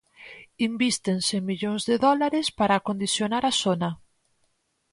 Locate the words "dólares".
2.05-2.47